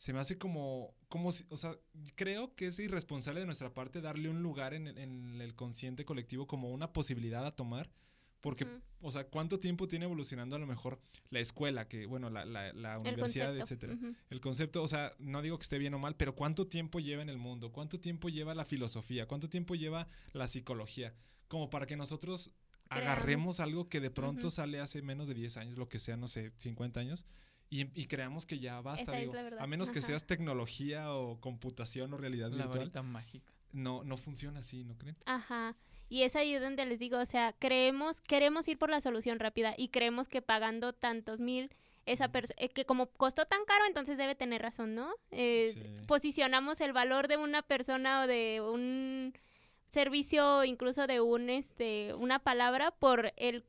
[0.00, 1.76] se me hace como, como si, o sea,
[2.14, 6.06] creo que es irresponsable de nuestra parte darle un lugar en, el- en el consciente
[6.06, 7.90] colectivo como una posibilidad a tomar,
[8.40, 8.66] porque,
[9.02, 12.72] o sea, ¿cuánto tiempo tiene evolucionando a lo mejor la escuela, que, bueno, la, la,
[12.72, 13.86] la El universidad, concepto.
[13.92, 14.14] etcétera?
[14.30, 17.20] El concepto, o sea, no digo que esté bien o mal, pero ¿cuánto tiempo lleva
[17.20, 17.70] en el mundo?
[17.70, 19.28] ¿Cuánto tiempo lleva la filosofía?
[19.28, 21.14] ¿Cuánto tiempo lleva la psicología?
[21.48, 22.52] Como para que nosotros
[22.88, 23.08] Creamos.
[23.12, 26.26] agarremos algo que de pronto sale hace menos de 10 años, lo que sea, no
[26.26, 27.26] sé, 50 años,
[27.70, 30.08] y, y creamos que ya basta, digo, a menos que ajá.
[30.08, 33.52] seas tecnología o computación o realidad La virtual, mágica.
[33.72, 35.16] no, no funciona así, ¿no creen?
[35.24, 35.76] Ajá.
[36.08, 39.74] Y es ahí donde les digo, o sea, creemos, queremos ir por la solución rápida
[39.78, 41.70] y creemos que pagando tantos mil,
[42.06, 45.12] esa persona, que como costó tan caro, entonces debe tener razón, ¿no?
[45.30, 46.06] Eh, Sí.
[46.08, 49.32] Posicionamos el valor de una persona o de un
[49.88, 53.64] servicio, incluso de un, este, una palabra por el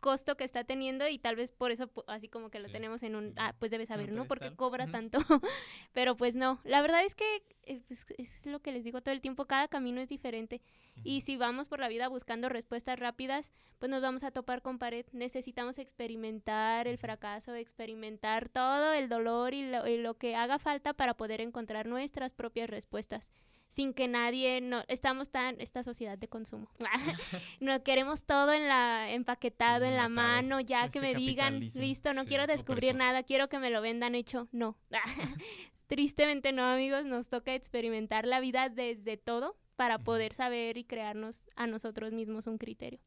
[0.00, 2.72] costo que está teniendo y tal vez por eso así como que lo Sí.
[2.72, 5.18] tenemos en un ah pues debe saber no porque cobra tanto.
[5.92, 6.60] Pero pues no.
[6.64, 9.68] La verdad es que eh, pues, es lo que les digo todo el tiempo cada
[9.68, 10.60] camino es diferente.
[11.04, 14.78] Y si vamos por la vida buscando respuestas rápidas, pues nos vamos a topar con
[14.78, 15.06] pared.
[15.12, 20.94] Necesitamos experimentar el fracaso, experimentar todo el dolor y lo, y lo que haga falta
[20.94, 23.28] para poder encontrar nuestras propias respuestas.
[23.68, 26.70] Sin que nadie, no, estamos tan, esta sociedad de consumo.
[27.60, 31.60] no queremos todo en la, empaquetado, Sí, en la mano, ya Este que me digan,
[31.60, 32.96] listo, no Sí, quiero descubrir opresor.
[32.96, 34.48] nada, quiero que me lo vendan hecho.
[34.52, 34.76] No.
[35.86, 41.42] Tristemente no, amigos, nos toca experimentar la vida desde todo para poder saber y crearnos
[41.54, 43.00] a nosotros mismos un criterio.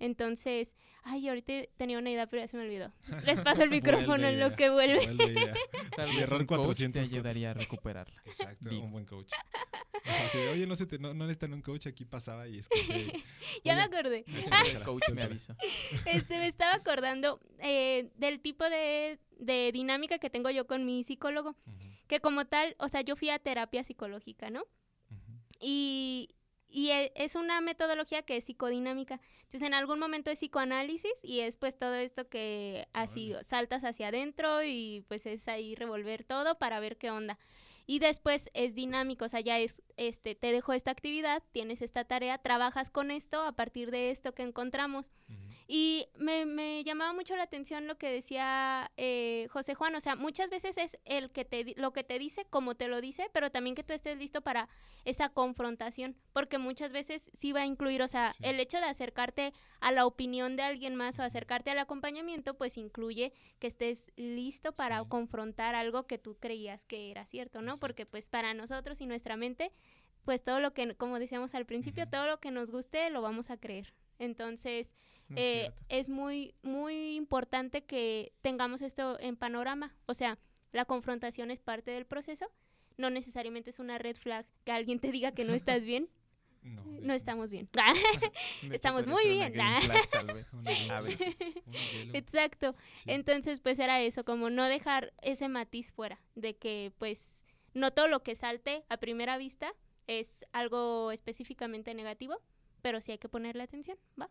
[0.00, 2.92] Entonces, ay, ahorita tenía una idea, pero ya se me olvidó.
[3.24, 5.00] Les paso el micrófono en lo que vuelve.
[5.96, 7.00] Tal vez error un coach te 404.
[7.02, 8.22] ayudaría a recuperarla.
[8.24, 8.84] Exacto, Digo.
[8.84, 9.32] un buen coach.
[10.52, 13.12] Oye, no, se te, no, no necesitan un coach, aquí pasaba y escuché.
[13.64, 14.24] ya me acordé.
[14.36, 15.54] échala, El coach me avisó.
[16.06, 21.02] Este, me estaba acordando eh, del tipo de, de dinámica que tengo yo con mi
[21.02, 24.60] psicólogo, Ujú, que como tal, o sea, yo fui a terapia psicológica, ¿no?
[25.10, 25.32] ujú.
[25.60, 26.30] y,
[26.70, 29.20] y e- es una metodología que es psicodinámica.
[29.44, 34.08] Entonces, en algún momento es psicoanálisis y es pues todo esto que así saltas hacia
[34.08, 37.38] adentro y pues es ahí revolver todo para ver qué onda.
[37.86, 42.04] Y después es dinámico, o sea, ya es, este, te dejo esta actividad, tienes esta
[42.04, 45.10] tarea, trabajas con esto a partir de esto que encontramos.
[45.70, 50.16] Y me, me llamaba mucho la atención lo que decía eh, José Juan, o sea,
[50.16, 53.50] muchas veces es el que te lo que te dice, como te lo dice, pero
[53.50, 54.70] también que tú estés listo para
[55.04, 58.38] esa confrontación, porque muchas veces sí va a incluir, o sea, Sí.
[58.44, 62.78] el hecho de acercarte a la opinión de alguien más o acercarte al acompañamiento, pues
[62.78, 65.08] incluye que estés listo para Sí.
[65.10, 67.72] confrontar algo que tú creías que era cierto, ¿no?
[67.72, 67.80] Exacto.
[67.80, 69.70] Porque pues para nosotros y nuestra mente,
[70.24, 73.50] pues todo lo que, como decíamos al principio, todo lo que nos guste lo vamos
[73.50, 73.92] a creer.
[74.18, 74.94] Entonces,
[75.28, 79.94] Muy eh, es muy, muy importante que tengamos esto en panorama.
[80.06, 80.38] O sea,
[80.72, 82.46] la confrontación es parte del proceso.
[82.96, 86.08] No necesariamente es una red flag que alguien te diga que no estás bien.
[86.60, 87.68] No, no estamos bien.
[88.72, 89.52] Estamos muy bien.
[89.52, 90.46] flag, tal vez.
[90.90, 91.36] A veces.
[92.12, 92.74] Exacto.
[92.92, 93.04] sí.
[93.06, 98.08] Entonces, pues era eso, como no dejar ese matiz fuera, de que pues no todo
[98.08, 99.72] lo que salte a primera vista
[100.08, 102.42] es algo específicamente negativo,
[102.82, 104.28] pero sí hay que ponerle atención, ¿va?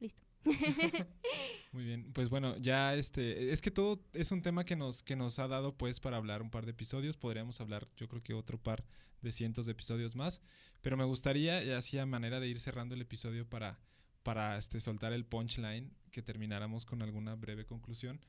[0.00, 0.22] Listo.
[1.72, 5.16] Muy bien, pues bueno, ya este, es que todo es un tema que nos, que
[5.16, 8.34] nos ha dado pues para hablar un par de episodios, podríamos hablar yo creo que
[8.34, 8.84] otro par
[9.22, 10.42] de cientos de episodios más,
[10.82, 13.80] pero me gustaría, y así a manera de ir cerrando el episodio para,
[14.22, 18.20] para este, soltar el punchline, que termináramos con alguna breve conclusión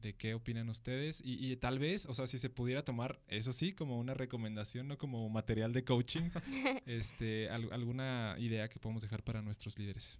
[0.00, 3.52] de qué opinan ustedes y, y tal vez, o sea, si se pudiera tomar, eso
[3.52, 6.30] sí, como una recomendación, no como material de coaching,
[6.86, 10.18] este, al- alguna idea que podemos dejar para nuestros líderes.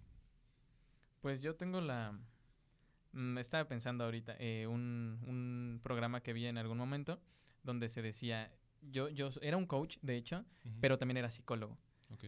[1.27, 2.17] Pues yo tengo la...
[3.11, 7.21] mm, Estaba pensando ahorita, eh, un, un programa que vi en algún momento
[7.65, 10.45] donde se decía, yo, yo era un coach, de hecho,
[10.81, 11.79] pero también era psicólogo.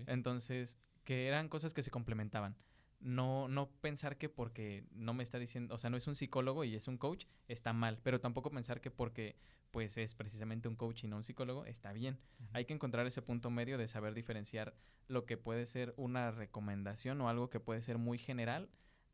[0.09, 2.57] Entonces, que eran cosas que se complementaban.
[2.99, 6.65] No, no pensar que porque no me está diciendo, o sea, no es un psicólogo
[6.65, 8.01] y es un coach, está mal.
[8.03, 9.37] Pero tampoco pensar que porque
[9.71, 12.19] pues es precisamente un coach y no un psicólogo, está bien.
[12.53, 14.75] Hay que encontrar ese punto medio de saber diferenciar
[15.07, 18.69] lo que puede ser una recomendación o algo que puede ser muy general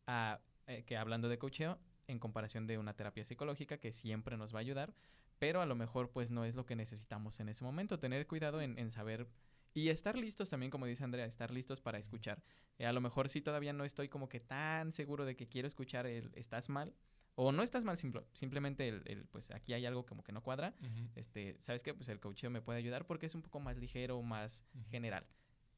[0.06, 4.54] a eh, que hablando de coacheo en comparación de una terapia psicológica que siempre nos
[4.54, 4.94] va a ayudar,
[5.38, 7.98] pero a lo mejor pues no es lo que necesitamos en ese momento.
[7.98, 9.26] Tener cuidado en, en saber
[9.72, 12.42] y estar listos también, como dice Andrea, estar listos para escuchar.
[12.78, 15.66] Eh, a lo mejor sí todavía no estoy como que tan seguro de que quiero
[15.66, 16.94] escuchar el estás mal
[17.34, 20.42] o no estás mal, simple- simplemente el, el, pues aquí hay algo como que no
[20.42, 20.74] cuadra.
[21.16, 21.92] Este, ¿sabes qué?
[21.94, 25.26] Pues el coacheo me puede ayudar porque es un poco más ligero, más general.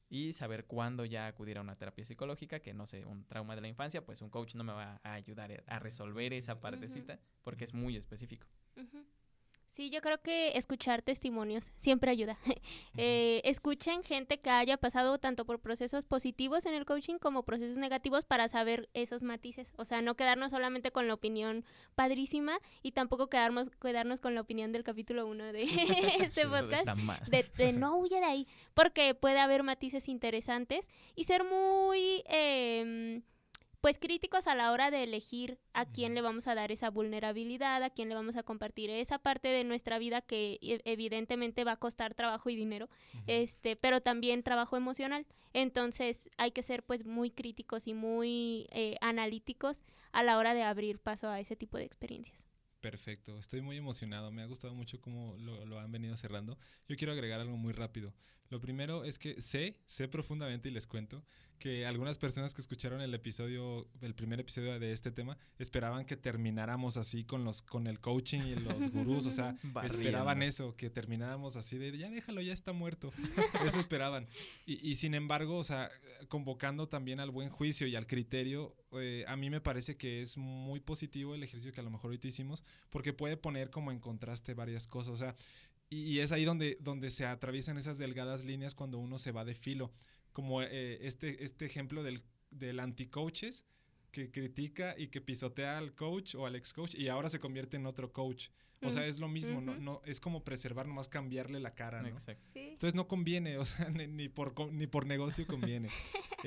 [0.08, 3.62] Y saber cuándo ya acudir a una terapia psicológica, que no sé, un trauma de
[3.62, 7.64] la infancia, pues un coach no me va a ayudar a resolver esa partecita porque
[7.64, 8.46] es muy específico.
[9.76, 12.38] Sí, yo creo que escuchar testimonios siempre ayuda.
[12.98, 17.76] Eh, escuchen gente que haya pasado tanto por procesos positivos en el coaching como procesos
[17.76, 19.74] negativos para saber esos matices.
[19.76, 24.40] O sea, no quedarnos solamente con la opinión padrísima y tampoco quedarnos, quedarnos con la
[24.40, 25.62] opinión del capítulo 1 de
[26.20, 26.98] este Sí, podcast.
[27.28, 33.22] De, de no huye de ahí, porque puede haber matices interesantes y ser muy, em,
[33.80, 37.82] pues críticos a la hora de elegir a quién le vamos a dar esa vulnerabilidad,
[37.82, 41.72] a quién le vamos a compartir esa parte de nuestra vida que e- evidentemente va
[41.72, 42.88] a costar trabajo y dinero,
[43.26, 45.26] este, pero también trabajo emocional.
[45.52, 50.62] Entonces hay que ser pues muy críticos y muy eh, analíticos a la hora de
[50.62, 52.48] abrir paso a ese tipo de experiencias.
[52.80, 56.58] Perfecto, estoy muy emocionado, me ha gustado mucho cómo lo, lo han venido cerrando.
[56.88, 58.14] Yo quiero agregar algo muy rápido.
[58.50, 61.24] Lo primero es que sé, sé profundamente y les cuento
[61.58, 66.16] que algunas personas que escucharon el episodio, el primer episodio de este tema, esperaban que
[66.16, 70.44] termináramos así con los, con el coaching y los gurús, o sea, esperaban Barriendo.
[70.44, 73.12] eso, que termináramos así de ya déjalo, ya está muerto.
[73.64, 74.26] Eso esperaban.
[74.66, 75.90] Y, y sin embargo, o sea,
[76.28, 80.36] convocando también al buen juicio y al criterio, eh, a mí me parece que es
[80.36, 83.98] muy positivo el ejercicio que a lo mejor ahorita hicimos, porque puede poner como en
[83.98, 85.14] contraste varias cosas.
[85.14, 85.34] O sea,
[85.88, 89.44] y, y es ahí donde, donde se atraviesan esas delgadas líneas cuando uno se va
[89.44, 89.92] de filo.
[90.32, 93.66] Como eh, este, este ejemplo del, del anti-coaches
[94.10, 97.76] que critica y que pisotea al coach o al ex coach y ahora se convierte
[97.76, 98.48] en otro coach.
[98.82, 102.02] O sea, Mm, es lo mismo, no, no, es como preservar, nomás cambiarle la cara,
[102.02, 102.08] ¿no?
[102.08, 102.50] Exacto.
[102.52, 102.60] Sí.
[102.60, 105.88] Entonces no conviene, o sea, ni, ni por, ni por negocio conviene.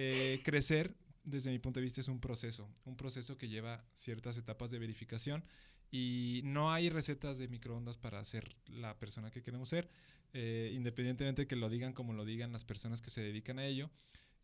[0.01, 4.37] Eh, crecer, desde mi punto de vista, es un proceso, un proceso que lleva ciertas
[4.37, 5.43] etapas de verificación
[5.91, 9.89] y no hay recetas de microondas para ser la persona que queremos ser,
[10.33, 13.65] eh, independientemente de que lo digan como lo digan las personas que se dedican a
[13.65, 13.89] ello.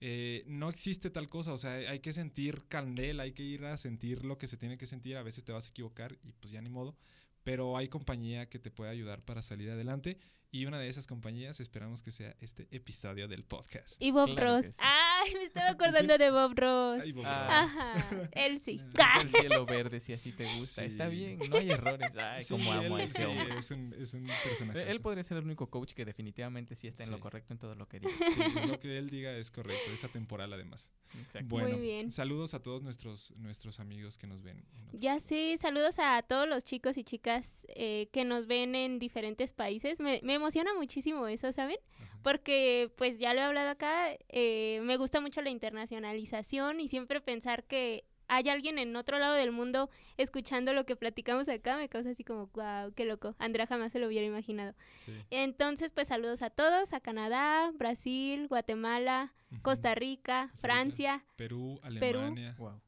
[0.02, 3.78] Eh, no existe tal cosa, o sea, hay que sentir candela, hay que ir a
[3.78, 6.52] sentir lo que se tiene que sentir, a veces te vas a equivocar y pues
[6.52, 6.98] ya ni modo,
[7.44, 10.18] pero hay compañía que te puede ayudar para salir adelante
[10.52, 14.02] y una de esas compañías esperamos que sea este episodio del podcast.
[14.02, 14.66] Y Bob Claro Ross.
[14.66, 14.72] sí.
[14.80, 17.02] Ay, me estaba acordando de Bob Ross.
[17.04, 17.62] Ay, Bob Ah.
[17.64, 17.78] Ross.
[17.78, 18.82] Ajá, él sí.
[19.22, 20.84] El cielo verde, si así te gusta.
[20.86, 21.16] Está Sí.
[21.16, 22.16] bien, no hay errores.
[22.16, 23.58] Ay, Sí, como amo a él, ese sí, hombre.
[23.58, 24.90] es un, es un personaje.
[24.90, 27.76] Él podría ser el único coach que definitivamente sí está en lo correcto en todo
[27.76, 28.14] lo que dice.
[28.30, 30.92] Sí, lo que él diga es correcto, es atemporal además.
[31.20, 31.48] Exacto.
[31.50, 32.12] Bueno, bien.
[32.12, 34.66] saludos a todos nuestros, nuestros amigos que nos ven.
[34.94, 39.52] Ya sí, saludos a todos los chicos y chicas eh, que nos ven en diferentes
[39.54, 40.00] países.
[40.00, 41.78] Me, me emociona muchísimo eso, ¿saben?
[42.00, 42.20] Ajá.
[42.24, 47.22] Porque pues ya lo he hablado acá, eh, me gusta mucho la internacionalización y siempre
[47.22, 51.90] pensar que hay alguien en otro lado del mundo escuchando lo que platicamos acá me
[51.90, 53.36] causa así como, wow, qué loco.
[53.38, 54.74] Andrea jamás se lo hubiera imaginado.
[54.98, 55.14] Sí.
[55.30, 59.34] Entonces, pues saludos a todos, a Canadá, Brasil, Guatemala.
[59.62, 60.76] Costa Rica, Costa Rica.
[60.76, 62.20] Francia, Perú, Perú.
[62.20, 62.56] Alemania.
[62.58, 62.82] Wow.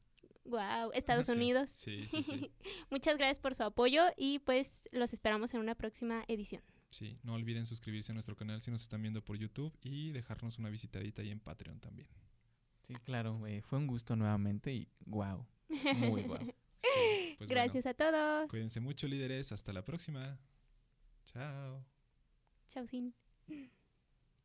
[0.44, 1.70] wow, Estados Sí, Unidos.
[1.70, 2.50] Sí, sí, sí.
[2.90, 6.62] Muchas gracias por su apoyo y pues los esperamos en una próxima edición.
[6.90, 10.58] Sí, no olviden suscribirse a nuestro canal si nos están viendo por YouTube y dejarnos
[10.58, 12.08] una visitadita ahí en Patreon también.
[12.82, 15.46] Sí, claro, eh, fue un gusto nuevamente y wow.
[15.96, 16.38] Muy wow.
[16.80, 18.48] Sí, pues bueno, gracias a todos.
[18.48, 20.38] cuídense mucho líderes, hasta la próxima.
[21.24, 21.84] Chao.
[22.68, 23.14] Chao, sin.